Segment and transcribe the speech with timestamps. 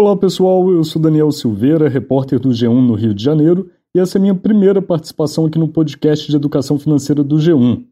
[0.00, 4.16] Olá pessoal, eu sou Daniel Silveira, repórter do G1 no Rio de Janeiro, e essa
[4.16, 7.84] é a minha primeira participação aqui no podcast de educação financeira do G1.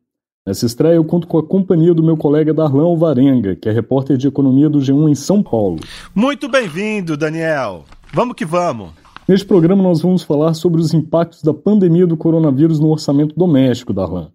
[0.47, 4.17] Nessa estreia eu conto com a companhia do meu colega Darlan Alvarenga, que é repórter
[4.17, 5.81] de economia do G1 em São Paulo.
[6.15, 7.85] Muito bem-vindo, Daniel.
[8.15, 8.91] Vamos que vamos.
[9.27, 13.93] Neste programa nós vamos falar sobre os impactos da pandemia do coronavírus no orçamento doméstico,
[13.93, 14.31] Darlan.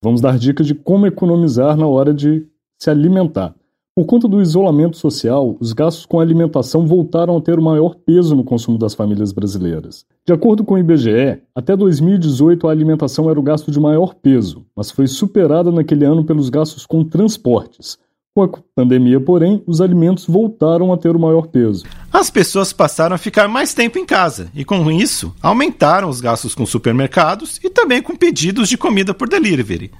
[0.00, 2.46] Vamos dar dicas de como economizar na hora de
[2.78, 3.56] se alimentar.
[3.98, 8.36] Por conta do isolamento social, os gastos com alimentação voltaram a ter o maior peso
[8.36, 10.06] no consumo das famílias brasileiras.
[10.24, 14.64] De acordo com o IBGE, até 2018 a alimentação era o gasto de maior peso,
[14.76, 17.98] mas foi superada naquele ano pelos gastos com transportes.
[18.32, 21.84] Com a pandemia, porém, os alimentos voltaram a ter o maior peso.
[22.12, 26.54] As pessoas passaram a ficar mais tempo em casa e, com isso, aumentaram os gastos
[26.54, 29.90] com supermercados e também com pedidos de comida por delivery.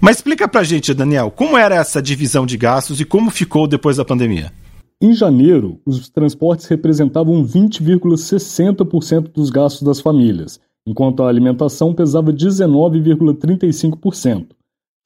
[0.00, 3.98] Mas explica pra gente, Daniel, como era essa divisão de gastos e como ficou depois
[3.98, 4.50] da pandemia?
[4.98, 14.46] Em janeiro, os transportes representavam 20,60% dos gastos das famílias, enquanto a alimentação pesava 19,35%.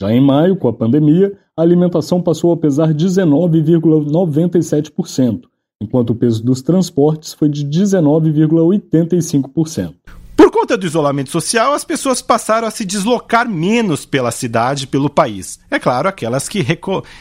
[0.00, 5.42] Já em maio, com a pandemia, a alimentação passou a pesar 19,97%,
[5.82, 10.03] enquanto o peso dos transportes foi de 19,85%.
[10.36, 15.08] Por conta do isolamento social, as pessoas passaram a se deslocar menos pela cidade pelo
[15.08, 15.60] país.
[15.70, 16.64] É claro, aquelas que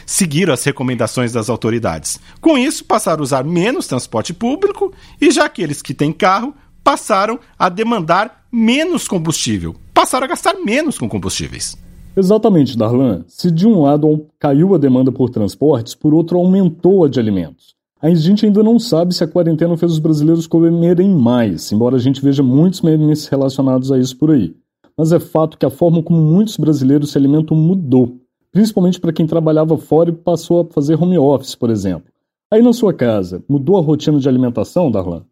[0.04, 2.18] seguiram as recomendações das autoridades.
[2.40, 7.38] Com isso, passaram a usar menos transporte público e já aqueles que têm carro passaram
[7.58, 11.76] a demandar menos combustível, passaram a gastar menos com combustíveis.
[12.16, 13.24] Exatamente, Darlan.
[13.26, 17.74] Se de um lado caiu a demanda por transportes, por outro aumentou a de alimentos.
[18.00, 21.98] A gente ainda não sabe se a quarentena fez os brasileiros comerem mais, embora a
[21.98, 24.54] gente veja muitos memes relacionados a isso por aí.
[24.96, 28.18] Mas é fato que a forma como muitos brasileiros se alimentam mudou,
[28.52, 32.12] principalmente para quem trabalhava fora e passou a fazer home office, por exemplo.
[32.50, 35.24] Aí na sua casa, mudou a rotina de alimentação, Darlan?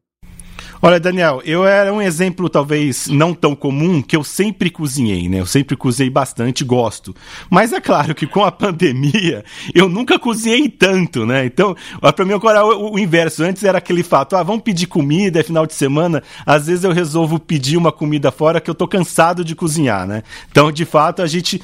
[0.84, 5.38] Olha, Daniel, eu era um exemplo talvez não tão comum que eu sempre cozinhei, né?
[5.38, 7.14] Eu sempre cozinhei bastante, gosto.
[7.48, 11.46] Mas é claro que com a pandemia eu nunca cozinhei tanto, né?
[11.46, 13.44] Então, para mim agora o, o, inverso.
[13.44, 16.20] Antes era aquele fato, ah, vamos pedir comida, é final de semana.
[16.44, 20.24] Às vezes eu resolvo pedir uma comida fora que eu tô cansado de cozinhar, né?
[20.50, 21.62] Então, de fato, a gente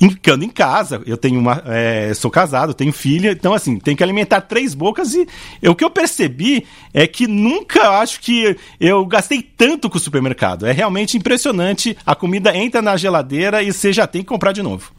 [0.00, 1.02] ficando em casa.
[1.06, 1.62] Eu tenho uma.
[1.66, 5.26] É, sou casado, tenho filha, então assim, tem que alimentar três bocas e
[5.60, 6.64] eu, o que eu percebi
[6.94, 10.66] é que nunca acho que eu gastei tanto com o supermercado.
[10.66, 11.96] É realmente impressionante.
[12.06, 14.92] A comida entra na geladeira e você já tem que comprar de novo.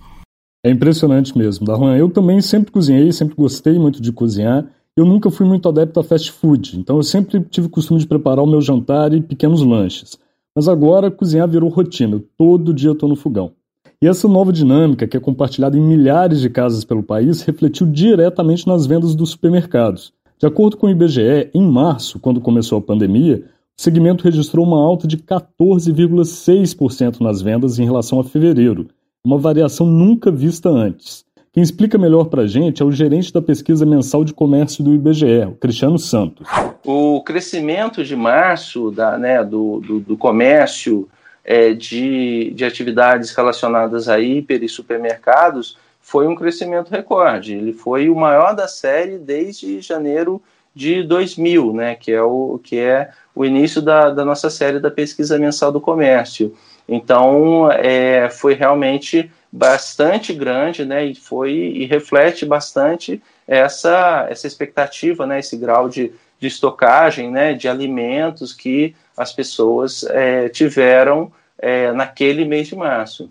[0.66, 1.96] É impressionante mesmo, Darlan.
[1.96, 4.66] Eu também sempre cozinhei, sempre gostei muito de cozinhar.
[4.98, 8.08] Eu nunca fui muito adepto a fast food, então eu sempre tive o costume de
[8.08, 10.20] preparar o meu jantar e pequenos lanches.
[10.54, 12.22] Mas agora cozinhar virou rotina.
[12.38, 13.54] Todo dia eu estou no fogão.
[14.02, 18.66] E essa nova dinâmica, que é compartilhada em milhares de casas pelo país, refletiu diretamente
[18.66, 20.14] nas vendas dos supermercados.
[20.40, 23.44] De acordo com o IBGE, em março, quando começou a pandemia,
[23.78, 28.88] o segmento registrou uma alta de 14,6% nas vendas em relação a fevereiro,
[29.22, 31.26] uma variação nunca vista antes.
[31.52, 34.94] Quem explica melhor para a gente é o gerente da pesquisa mensal de comércio do
[34.94, 36.48] IBGE, o Cristiano Santos.
[36.86, 41.10] O crescimento de março da, né, do, do, do comércio
[41.50, 47.56] é, de, de atividades relacionadas a hiper e supermercados foi um crescimento recorde.
[47.56, 50.40] Ele foi o maior da série desde janeiro
[50.76, 54.92] de 2000, né, que é o, que é o início da, da nossa série da
[54.92, 56.56] pesquisa mensal do comércio.
[56.88, 65.26] Então, é, foi realmente bastante grande, né, e foi e reflete bastante essa essa expectativa,
[65.26, 71.92] né, esse grau de, de estocagem, né, de alimentos que as pessoas é, tiveram é,
[71.92, 73.30] naquele mês de março.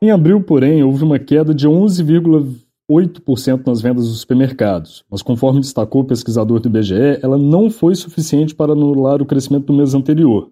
[0.00, 6.02] Em abril, porém, houve uma queda de 11,8% nas vendas dos supermercados, mas conforme destacou
[6.02, 10.50] o pesquisador do IBGE, ela não foi suficiente para anular o crescimento do mês anterior.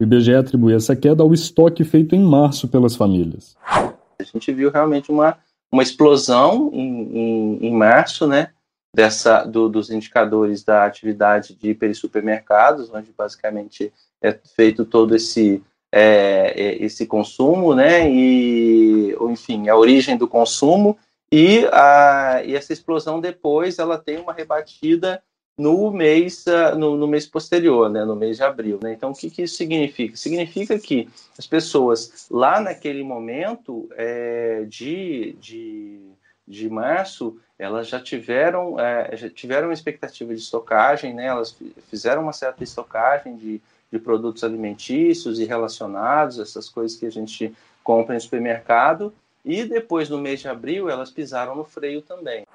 [0.00, 3.56] O IBGE atribui essa queda ao estoque feito em março pelas famílias.
[3.66, 5.38] A gente viu realmente uma,
[5.70, 8.50] uma explosão em, em, em março, né?
[8.94, 13.92] Dessa, do, dos indicadores da atividade de hiper e supermercados, onde basicamente
[14.22, 15.62] é feito todo esse
[15.92, 18.10] é, é, esse consumo, né?
[18.10, 20.98] E, enfim, a origem do consumo
[21.30, 25.22] e, a, e essa explosão depois ela tem uma rebatida
[25.58, 28.78] no mês ah, no, no, mês posterior, né, no mês de abril.
[28.82, 28.92] Né?
[28.92, 30.16] Então, o que, que isso significa?
[30.16, 36.00] Significa que as pessoas lá naquele momento é, de, de,
[36.46, 41.26] de março, elas já tiveram é, já tiveram uma expectativa de estocagem, né?
[41.26, 41.56] Elas
[41.88, 43.62] fizeram uma certa estocagem de
[43.92, 49.12] de produtos alimentícios e relacionados, essas coisas que a gente compra em supermercado.
[49.44, 52.45] E depois, no mês de abril, elas pisaram no freio também.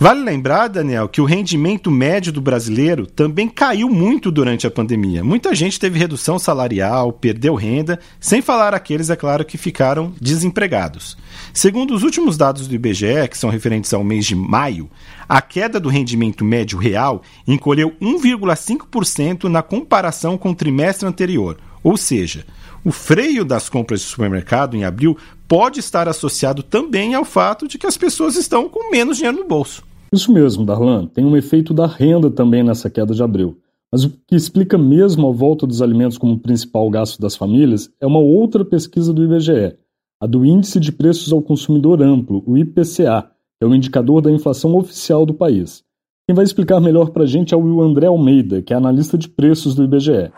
[0.00, 5.24] Vale lembrar, Daniel, que o rendimento médio do brasileiro também caiu muito durante a pandemia.
[5.24, 11.18] Muita gente teve redução salarial, perdeu renda, sem falar aqueles, é claro, que ficaram desempregados.
[11.52, 14.88] Segundo os últimos dados do IBGE, que são referentes ao mês de maio,
[15.28, 21.96] a queda do rendimento médio real encolheu 1,5% na comparação com o trimestre anterior, ou
[21.96, 22.46] seja,
[22.84, 25.18] o freio das compras de supermercado em abril
[25.48, 29.44] pode estar associado também ao fato de que as pessoas estão com menos dinheiro no
[29.44, 29.87] bolso.
[30.12, 31.06] Isso mesmo, Darlan.
[31.06, 33.58] Tem um efeito da renda também nessa queda de abril.
[33.90, 38.06] Mas o que explica mesmo a volta dos alimentos como principal gasto das famílias é
[38.06, 39.76] uma outra pesquisa do IBGE,
[40.20, 44.30] a do Índice de Preços ao Consumidor Amplo, o IPCA, que é o indicador da
[44.30, 45.82] inflação oficial do país.
[46.26, 49.28] Quem vai explicar melhor para a gente é o André Almeida, que é analista de
[49.28, 50.30] preços do IBGE.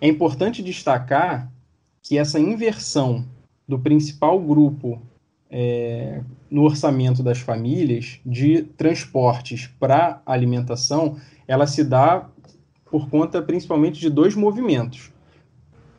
[0.00, 1.50] É importante destacar
[2.02, 3.24] que essa inversão
[3.66, 5.02] do principal grupo
[5.50, 11.16] é, no orçamento das famílias de transportes para alimentação,
[11.46, 12.28] ela se dá
[12.90, 15.12] por conta principalmente de dois movimentos.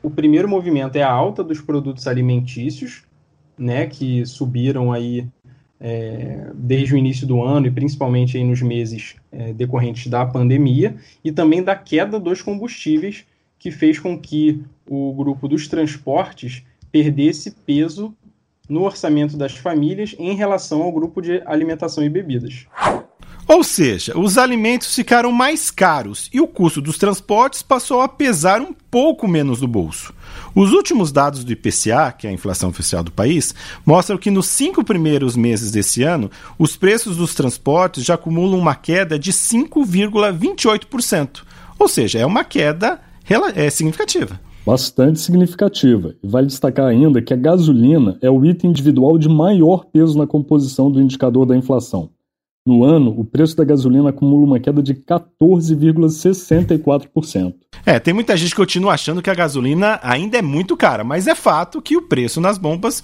[0.01, 3.03] O primeiro movimento é a alta dos produtos alimentícios,
[3.57, 5.27] né, que subiram aí
[5.79, 10.95] é, desde o início do ano e principalmente aí nos meses é, decorrentes da pandemia,
[11.23, 13.25] e também da queda dos combustíveis,
[13.57, 18.15] que fez com que o grupo dos transportes perdesse peso
[18.69, 22.67] no orçamento das famílias em relação ao grupo de alimentação e bebidas.
[23.47, 28.61] Ou seja, os alimentos ficaram mais caros e o custo dos transportes passou a pesar
[28.61, 30.13] um pouco menos no bolso.
[30.53, 34.45] Os últimos dados do IPCA, que é a inflação oficial do país, mostram que nos
[34.45, 36.29] cinco primeiros meses desse ano,
[36.59, 41.41] os preços dos transportes já acumulam uma queda de 5,28%.
[41.79, 43.01] Ou seja, é uma queda
[43.55, 46.15] é, significativa bastante significativa.
[46.23, 50.27] E vale destacar ainda que a gasolina é o item individual de maior peso na
[50.27, 52.09] composição do indicador da inflação.
[52.65, 57.53] No ano, o preço da gasolina acumula uma queda de 14,64%.
[57.85, 61.25] É, tem muita gente que continua achando que a gasolina ainda é muito cara, mas
[61.25, 63.03] é fato que o preço nas bombas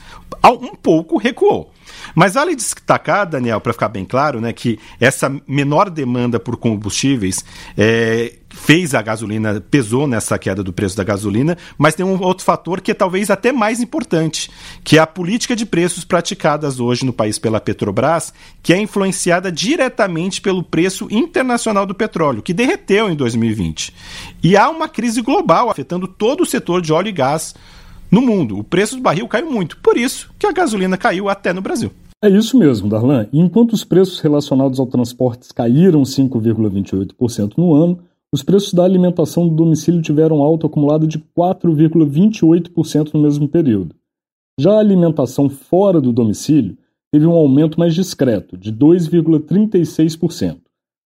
[0.62, 1.72] um pouco recuou.
[2.14, 7.44] Mas vale destacar, Daniel, para ficar bem claro, né, que essa menor demanda por combustíveis
[7.78, 12.46] é, fez a gasolina, pesou nessa queda do preço da gasolina, mas tem um outro
[12.46, 14.50] fator que é talvez até mais importante,
[14.84, 18.34] que é a política de preços praticadas hoje no país pela Petrobras,
[18.64, 23.94] que é influenciada diretamente pelo preço internacional do petróleo, que derreteu em 2020.
[24.42, 27.54] E há uma crise global afetando todo o setor de óleo e gás
[28.12, 28.60] no mundo.
[28.60, 31.92] O preço do barril caiu muito, por isso que a gasolina caiu até no Brasil.
[32.24, 33.28] É isso mesmo, Darlan.
[33.32, 38.00] Enquanto os preços relacionados ao transporte caíram 5,28% no ano,
[38.34, 43.96] os preços da alimentação do domicílio tiveram alta acumulada de 4,28% no mesmo período.
[44.60, 46.78] Já a alimentação fora do domicílio
[47.12, 50.58] teve um aumento mais discreto, de 2,36%.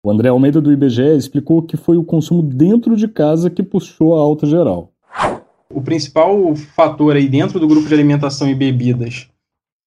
[0.03, 4.17] O André Almeida do IBGE explicou que foi o consumo dentro de casa que puxou
[4.17, 4.90] a alta geral.
[5.73, 9.29] O principal fator aí dentro do grupo de alimentação e bebidas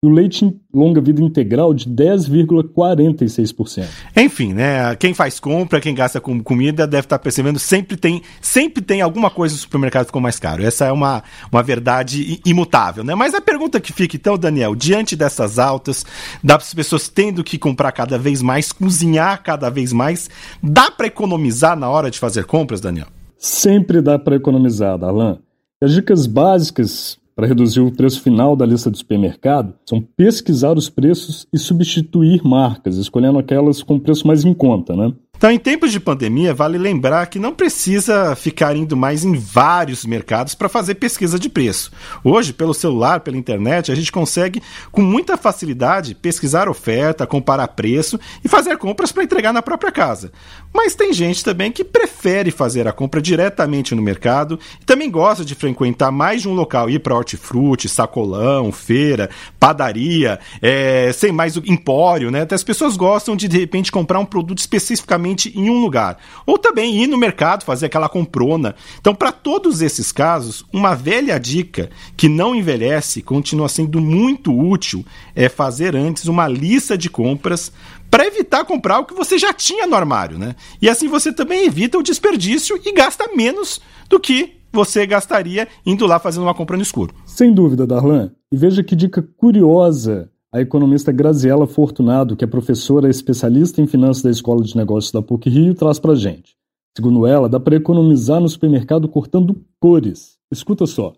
[0.00, 3.84] E o leite longa-vida integral de 10,46%.
[4.16, 4.94] Enfim, né?
[4.94, 9.28] Quem faz compra, quem gasta com comida, deve estar percebendo sempre tem, sempre tem alguma
[9.28, 10.64] coisa no supermercado que ficou mais caro.
[10.64, 13.16] Essa é uma, uma verdade imutável, né?
[13.16, 16.06] Mas a pergunta que fica, então, Daniel, diante dessas altas,
[16.44, 20.30] das pessoas tendo que comprar cada vez mais, cozinhar cada vez mais,
[20.62, 23.08] dá para economizar na hora de fazer compras, Daniel?
[23.36, 25.40] Sempre dá para economizar, Darlan.
[25.82, 30.90] As dicas básicas para reduzir o preço final da lista do supermercado são pesquisar os
[30.90, 35.12] preços e substituir marcas, escolhendo aquelas com preço mais em conta, né?
[35.38, 40.04] Então, em tempos de pandemia, vale lembrar que não precisa ficar indo mais em vários
[40.04, 41.92] mercados para fazer pesquisa de preço.
[42.24, 48.18] Hoje, pelo celular, pela internet, a gente consegue, com muita facilidade, pesquisar oferta, comparar preço
[48.44, 50.32] e fazer compras para entregar na própria casa.
[50.74, 55.44] Mas tem gente também que prefere fazer a compra diretamente no mercado e também gosta
[55.44, 59.30] de frequentar mais de um local, ir para hortifruti, sacolão, feira,
[59.60, 62.40] padaria, é, sem mais o empório, né?
[62.40, 66.18] Até as pessoas gostam de, de repente, comprar um produto especificamente somente em um lugar.
[66.46, 68.74] Ou também ir no mercado fazer aquela comprona.
[69.00, 75.04] Então, para todos esses casos, uma velha dica que não envelhece, continua sendo muito útil,
[75.34, 77.72] é fazer antes uma lista de compras
[78.10, 80.54] para evitar comprar o que você já tinha no armário, né?
[80.80, 86.06] E assim você também evita o desperdício e gasta menos do que você gastaria indo
[86.06, 87.14] lá fazendo uma compra no escuro.
[87.26, 88.30] Sem dúvida, Darlan.
[88.50, 94.22] E veja que dica curiosa a economista Graziela Fortunado, que é professora especialista em finanças
[94.22, 96.56] da Escola de Negócios da PUC Rio, traz para gente.
[96.96, 100.38] Segundo ela, dá para economizar no supermercado cortando cores.
[100.50, 101.12] Escuta só.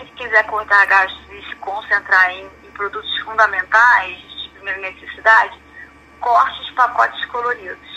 [0.00, 5.58] Se quiser cortar gastos e se concentrar em, em produtos fundamentais de primeira necessidade,
[6.20, 7.92] corte os pacotes coloridos.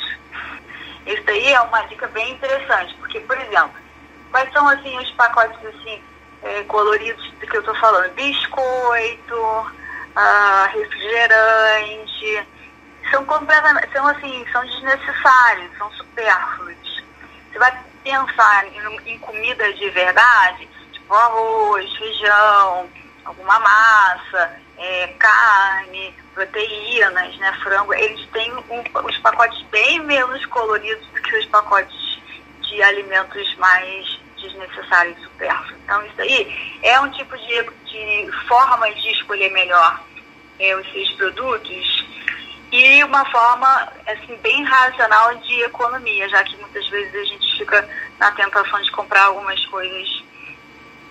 [1.05, 3.79] Isso daí é uma dica bem interessante, porque, por exemplo,
[4.31, 6.01] quais são assim os pacotes assim
[6.41, 8.11] é, coloridos do que eu estou falando?
[8.15, 9.35] Biscoito,
[10.73, 12.47] refrigerante,
[13.11, 17.03] são completamente, são assim, são desnecessários, são supérfluos.
[17.51, 22.89] Você vai pensar em, em comida de verdade, tipo arroz, feijão,
[23.25, 31.07] alguma massa, é, carne, proteínas, né, frango, eles têm um, os pacotes bem menos coloridos
[31.07, 32.19] do que os pacotes
[32.61, 35.77] de alimentos mais desnecessário e supérfluo.
[35.83, 40.01] Então, isso aí é um tipo de, de forma de escolher melhor
[40.59, 42.05] é, os seus produtos
[42.71, 47.89] e uma forma assim bem racional de economia, já que muitas vezes a gente fica
[48.19, 50.23] na tentação de comprar algumas coisas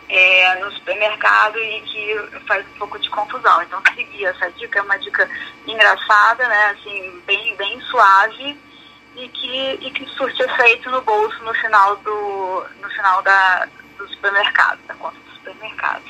[0.09, 3.63] é, no supermercado e que faz um pouco de confusão.
[3.63, 5.29] Então seguir essa dica é uma dica
[5.67, 6.77] engraçada, né?
[6.79, 8.59] Assim, bem, bem suave
[9.17, 13.69] e que, e que surte efeito no bolso no final do, no final da,
[13.99, 16.03] do supermercado, da conta do supermercado.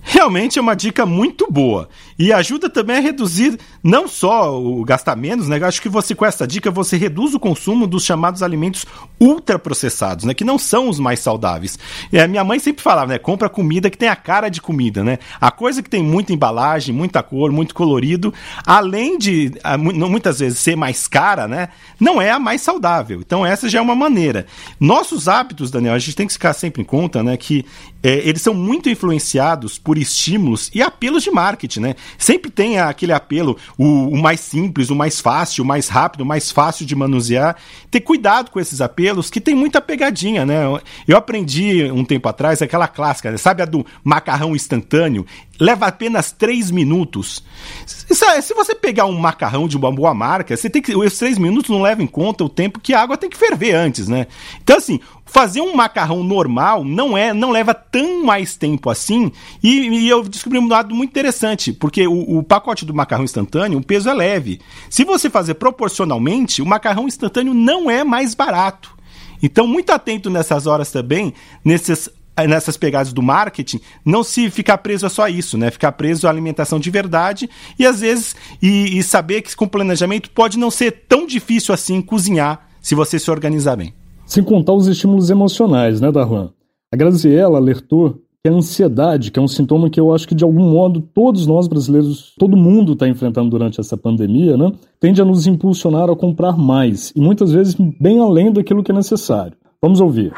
[0.00, 5.14] Realmente é uma dica muito boa e ajuda também a reduzir não só o gastar
[5.14, 5.62] menos, né?
[5.62, 8.86] Acho que você com essa dica você reduz o consumo dos chamados alimentos
[9.20, 10.32] ultraprocessados, né?
[10.32, 11.78] Que não são os mais saudáveis.
[12.10, 13.18] E a minha mãe sempre falava, né?
[13.18, 15.18] Compra comida que tem a cara de comida, né?
[15.38, 18.32] A coisa que tem muita embalagem, muita cor, muito colorido,
[18.64, 21.68] além de muitas vezes ser mais cara, né?
[22.00, 23.20] Não é a mais saudável.
[23.20, 24.46] Então essa já é uma maneira.
[24.80, 27.36] Nossos hábitos, Daniel, a gente tem que ficar sempre em conta, né?
[27.36, 27.66] Que
[28.02, 31.94] é, eles são muito influenciados por estímulos e apelos de marketing, né?
[32.16, 36.26] Sempre tem aquele apelo, o, o, mais simples, o mais fácil, o mais rápido, o
[36.26, 37.56] mais fácil de manusear.
[37.90, 40.64] Ter cuidado com esses apelos, que tem muita pegadinha, né?
[41.06, 43.36] Eu aprendi um tempo atrás aquela clássica, né?
[43.36, 45.26] sabe a do macarrão instantâneo?
[45.58, 47.42] leva apenas 3 minutos.
[47.86, 50.96] Se você pegar um macarrão de uma boa marca, você tem que.
[50.96, 53.74] Os 3 minutos não levam em conta o tempo que a água tem que ferver
[53.74, 54.26] antes, né?
[54.62, 59.32] Então, assim, fazer um macarrão normal não é, não leva tão mais tempo assim.
[59.62, 63.78] E, e eu descobri um dado muito interessante, porque o, o, pacote do macarrão instantâneo,
[63.78, 64.60] o peso é leve.
[64.90, 68.94] Se você fazer proporcionalmente, o macarrão instantâneo não é mais barato.
[69.42, 72.08] Então, muito atento nessas horas também, nesses
[72.48, 75.70] nessas pegadas do marketing, não se ficar preso a só isso, né?
[75.70, 80.28] Ficar preso à alimentação de verdade e às vezes e, e saber que com planejamento
[80.30, 83.94] pode não ser tão difícil assim cozinhar se você se organizar bem.
[84.26, 86.50] Sem contar os estímulos emocionais, né, Darlan?
[86.92, 90.44] A Graziella alertou que a ansiedade, que é um sintoma que eu acho que de
[90.44, 95.24] algum modo todos nós brasileiros, todo mundo está enfrentando durante essa pandemia, né, tende a
[95.24, 99.56] nos impulsionar a comprar mais e muitas vezes bem além daquilo que é necessário.
[99.80, 100.32] Vamos ouvir.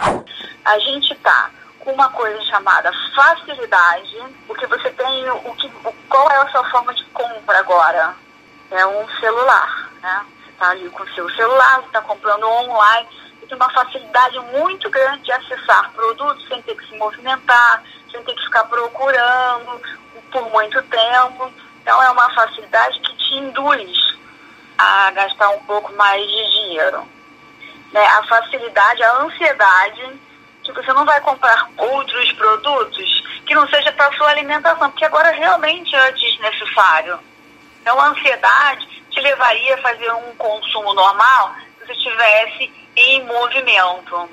[0.64, 1.50] A gente está
[1.84, 4.16] uma coisa chamada facilidade,
[4.46, 5.68] porque você tem o que,
[6.08, 8.14] qual é a sua forma de compra agora?
[8.70, 10.26] É um celular, né?
[10.44, 13.08] Você está ali com o seu celular, está comprando online,
[13.46, 18.34] tem uma facilidade muito grande de acessar produtos sem ter que se movimentar, sem ter
[18.34, 19.80] que ficar procurando.
[20.30, 21.52] Por muito tempo.
[21.80, 24.18] Então é uma facilidade que te induz
[24.76, 27.08] a gastar um pouco mais de dinheiro.
[27.92, 28.04] Né?
[28.04, 30.20] A facilidade, a ansiedade
[30.64, 35.30] que você não vai comprar outros produtos que não seja para sua alimentação, porque agora
[35.30, 37.18] realmente é desnecessário.
[37.80, 44.28] Então a ansiedade te levaria a fazer um consumo normal se você estivesse em movimento.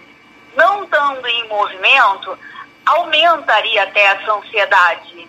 [0.55, 2.37] Não estando em movimento,
[2.85, 5.27] aumentaria até essa ansiedade.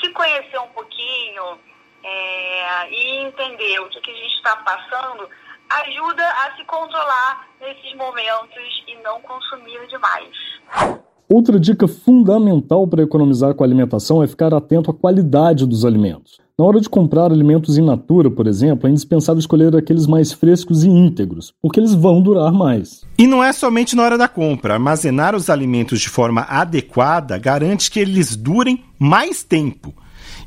[0.00, 1.58] Se conhecer um pouquinho
[2.04, 5.28] é, e entender o que, que a gente está passando,
[5.68, 10.30] ajuda a se controlar nesses momentos e não consumir demais.
[11.28, 16.40] Outra dica fundamental para economizar com a alimentação é ficar atento à qualidade dos alimentos.
[16.60, 20.82] Na hora de comprar alimentos in natura, por exemplo, é indispensável escolher aqueles mais frescos
[20.82, 23.02] e íntegros, porque eles vão durar mais.
[23.16, 24.74] E não é somente na hora da compra.
[24.74, 29.94] Armazenar os alimentos de forma adequada garante que eles durem mais tempo.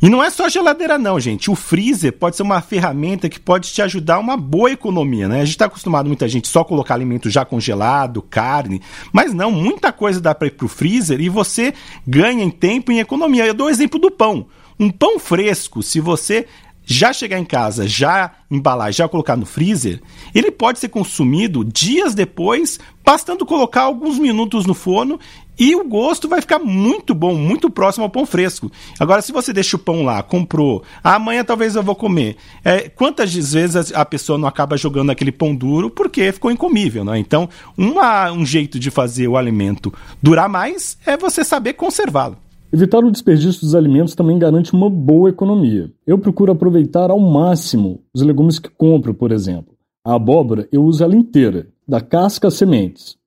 [0.01, 1.49] E não é só geladeira, não, gente.
[1.49, 5.37] O freezer pode ser uma ferramenta que pode te ajudar a uma boa economia, né?
[5.37, 8.81] A gente está acostumado, muita gente, só colocar alimento já congelado, carne.
[9.13, 11.73] Mas não, muita coisa dá para ir para o freezer e você
[12.05, 13.45] ganha em tempo e em economia.
[13.45, 14.47] Eu dou o exemplo do pão.
[14.81, 16.47] Um pão fresco, se você
[16.83, 20.01] já chegar em casa, já embalar, já colocar no freezer,
[20.33, 25.19] ele pode ser consumido dias depois, bastando colocar alguns minutos no forno
[25.59, 28.71] e o gosto vai ficar muito bom, muito próximo ao pão fresco.
[28.99, 32.35] Agora, se você deixa o pão lá, comprou, ah, amanhã talvez eu vou comer.
[32.65, 37.19] É, quantas vezes a pessoa não acaba jogando aquele pão duro porque ficou incomível, né?
[37.19, 37.47] Então,
[37.77, 42.35] uma, um jeito de fazer o alimento durar mais é você saber conservá-lo.
[42.73, 45.91] Evitar o desperdício dos alimentos também garante uma boa economia.
[46.07, 49.75] Eu procuro aproveitar ao máximo os legumes que compro, por exemplo.
[50.05, 53.17] A abóbora eu uso ela inteira, da casca às sementes.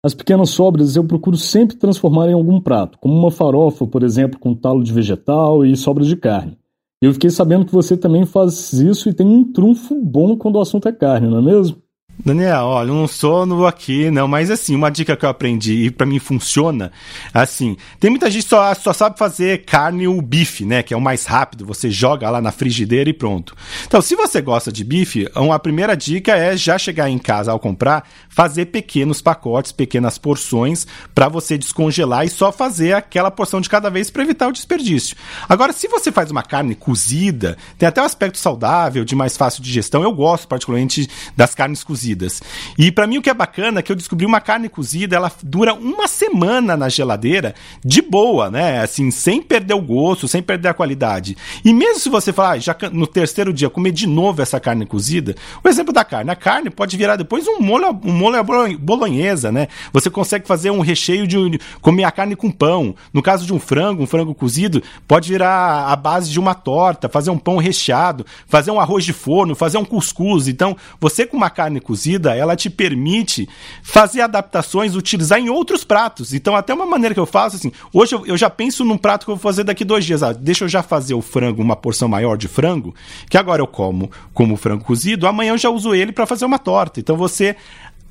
[0.00, 4.38] As pequenas sobras eu procuro sempre transformar em algum prato, como uma farofa, por exemplo,
[4.38, 6.56] com talo de vegetal e sobras de carne.
[7.02, 10.60] Eu fiquei sabendo que você também faz isso e tem um trunfo bom quando o
[10.60, 11.78] assunto é carne, não é mesmo?
[12.16, 15.90] Daniel, olha, não sou novo aqui, não, mas assim, uma dica que eu aprendi e
[15.90, 16.92] para mim funciona,
[17.32, 20.96] assim, tem muita gente que só, só sabe fazer carne ou bife, né, que é
[20.96, 23.56] o mais rápido, você joga lá na frigideira e pronto.
[23.86, 27.58] Então, se você gosta de bife, a primeira dica é já chegar em casa ao
[27.58, 33.68] comprar, fazer pequenos pacotes, pequenas porções para você descongelar e só fazer aquela porção de
[33.68, 35.16] cada vez para evitar o desperdício.
[35.48, 39.62] Agora, se você faz uma carne cozida, tem até um aspecto saudável, de mais fácil
[39.62, 42.42] digestão, eu gosto particularmente das carnes cozidas cozidas.
[42.78, 45.32] E para mim o que é bacana é que eu descobri uma carne cozida, ela
[45.42, 48.80] dura uma semana na geladeira de boa, né?
[48.80, 51.36] Assim, sem perder o gosto, sem perder a qualidade.
[51.64, 54.84] E mesmo se você falar, ah, já no terceiro dia comer de novo essa carne
[54.84, 58.44] cozida, o exemplo da carne, a carne pode virar depois um molho, um molho
[58.78, 59.68] bolonhesa, né?
[59.92, 62.94] Você consegue fazer um recheio de comer a carne com pão.
[63.12, 67.08] No caso de um frango, um frango cozido, pode virar a base de uma torta,
[67.08, 70.48] fazer um pão recheado, fazer um arroz de forno, fazer um cuscuz.
[70.48, 73.48] Então, você com uma carne cozida cozida, ela te permite
[73.82, 76.34] fazer adaptações, utilizar em outros pratos.
[76.34, 79.24] Então, até uma maneira que eu faço, assim, hoje eu, eu já penso num prato
[79.24, 80.22] que eu vou fazer daqui dois dias.
[80.22, 82.92] Ah, deixa eu já fazer o frango, uma porção maior de frango,
[83.30, 86.58] que agora eu como como frango cozido, amanhã eu já uso ele para fazer uma
[86.58, 86.98] torta.
[86.98, 87.54] Então, você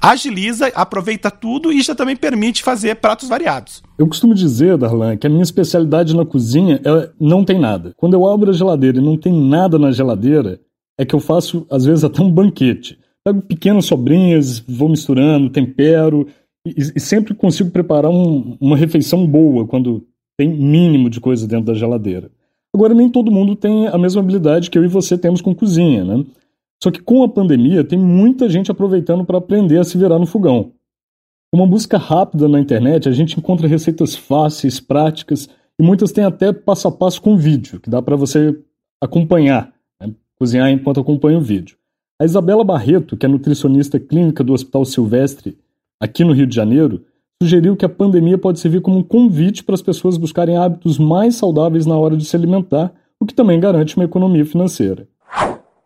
[0.02, 3.84] agiliza, aproveita tudo e já também permite fazer pratos variados.
[3.98, 7.94] Eu costumo dizer, Darlan, que a minha especialidade na cozinha é não tem nada.
[7.98, 10.60] Quando eu abro a geladeira e não tem nada na geladeira,
[10.98, 12.98] é que eu faço, às vezes, até um banquete.
[13.26, 16.28] Pego pequenas sobrinhas, vou misturando, tempero
[16.66, 20.06] e, e sempre consigo preparar um, uma refeição boa quando
[20.38, 22.30] tem mínimo de coisa dentro da geladeira.
[22.76, 26.04] Agora, nem todo mundo tem a mesma habilidade que eu e você temos com cozinha,
[26.04, 26.26] né?
[26.84, 30.26] Só que com a pandemia, tem muita gente aproveitando para aprender a se virar no
[30.26, 30.74] fogão.
[31.50, 35.48] Com uma busca rápida na internet, a gente encontra receitas fáceis, práticas
[35.80, 38.60] e muitas têm até passo a passo com vídeo, que dá para você
[39.00, 40.14] acompanhar, né?
[40.38, 41.78] cozinhar enquanto acompanha o vídeo.
[42.22, 45.58] A Isabela Barreto, que é nutricionista clínica do Hospital Silvestre,
[46.00, 47.04] aqui no Rio de Janeiro,
[47.42, 51.36] sugeriu que a pandemia pode servir como um convite para as pessoas buscarem hábitos mais
[51.36, 55.08] saudáveis na hora de se alimentar, o que também garante uma economia financeira.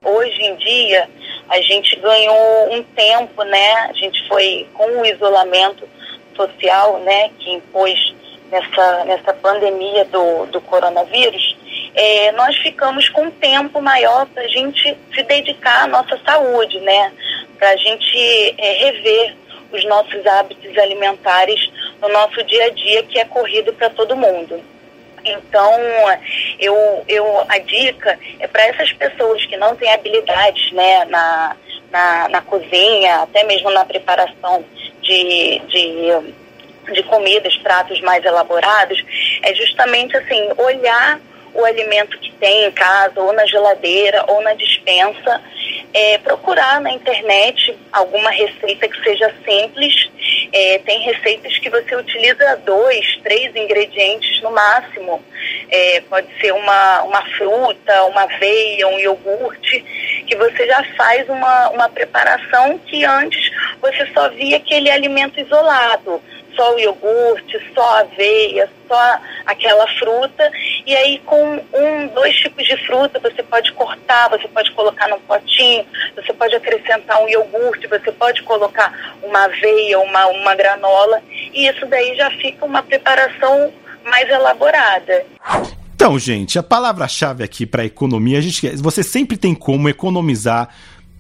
[0.04, 1.10] Hoje em dia,
[1.50, 3.72] a gente ganhou um tempo, né?
[3.90, 5.88] A gente foi com o isolamento
[6.36, 8.14] social, né, que impôs
[8.52, 11.56] nessa, nessa pandemia do, do coronavírus,
[11.98, 16.80] é, nós ficamos com um tempo maior para a gente se dedicar à nossa saúde,
[16.82, 17.12] né?
[17.58, 19.36] Para a gente é, rever
[19.72, 24.64] os nossos hábitos alimentares no nosso dia a dia, que é corrido para todo mundo.
[25.26, 25.74] Então,
[26.60, 31.58] eu, eu, a dica é para essas pessoas que não têm habilidades né, na,
[31.92, 34.64] na, na cozinha, até mesmo na preparação
[35.02, 39.04] de, de, de comidas, pratos mais elaborados,
[39.42, 41.20] é justamente assim, olhar
[41.54, 45.42] o alimento que tem em casa, ou na geladeira, ou na dispensa.
[45.94, 50.10] É, procurar na internet alguma receita que seja simples.
[50.52, 55.24] É, tem receitas que você utiliza dois, três ingredientes no máximo.
[55.70, 59.80] É, pode ser uma, uma fruta, uma aveia, um iogurte,
[60.28, 66.22] que você já faz uma, uma preparação que antes você só via aquele alimento isolado
[66.58, 70.52] só o iogurte, só aveia, só aquela fruta.
[70.86, 75.20] E aí, com um, dois tipos de fruta, você pode cortar, você pode colocar num
[75.20, 81.22] potinho, você pode acrescentar um iogurte, você pode colocar uma aveia, uma, uma granola.
[81.32, 83.72] E isso daí já fica uma preparação
[84.04, 85.26] mais elaborada.
[85.96, 90.70] Então, gente, a palavra-chave aqui para economia, a gente, você sempre tem como economizar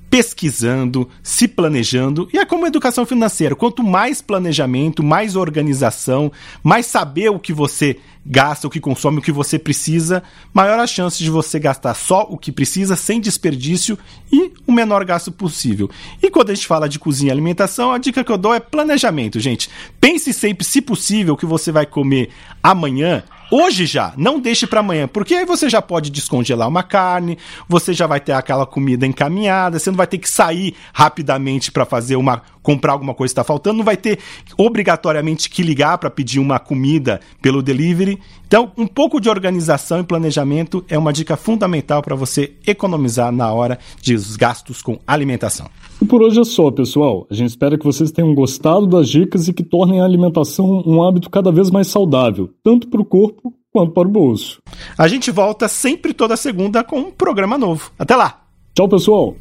[0.09, 3.55] pesquisando, se planejando, e é como educação financeira.
[3.55, 6.31] Quanto mais planejamento, mais organização,
[6.63, 10.21] mais saber o que você gasta, o que consome, o que você precisa,
[10.53, 13.97] maior a chance de você gastar só o que precisa, sem desperdício
[14.31, 15.89] e o menor gasto possível.
[16.21, 18.59] E quando a gente fala de cozinha e alimentação, a dica que eu dou é
[18.59, 19.69] planejamento, gente.
[19.99, 22.29] Pense sempre, se possível, o que você vai comer
[22.61, 27.37] amanhã Hoje já, não deixe para amanhã, porque aí você já pode descongelar uma carne,
[27.67, 31.85] você já vai ter aquela comida encaminhada, você não vai ter que sair rapidamente para
[31.85, 34.19] fazer uma comprar alguma coisa que está faltando, não vai ter
[34.57, 38.19] obrigatoriamente que ligar para pedir uma comida pelo delivery.
[38.45, 43.53] Então, um pouco de organização e planejamento é uma dica fundamental para você economizar na
[43.53, 45.69] hora dos gastos com alimentação.
[46.01, 47.25] E por hoje é só, pessoal.
[47.31, 51.01] A gente espera que vocês tenham gostado das dicas e que tornem a alimentação um
[51.01, 54.61] hábito cada vez mais saudável, tanto para o corpo quanto para o bolso.
[54.97, 57.91] A gente volta sempre toda segunda com um programa novo.
[57.97, 58.41] Até lá!
[58.73, 59.37] Tchau, pessoal!